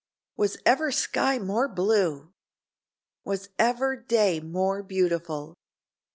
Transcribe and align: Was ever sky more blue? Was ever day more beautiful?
Was 0.35 0.57
ever 0.65 0.91
sky 0.91 1.37
more 1.37 1.67
blue? 1.67 2.33
Was 3.23 3.49
ever 3.59 3.95
day 3.95 4.39
more 4.39 4.81
beautiful? 4.81 5.53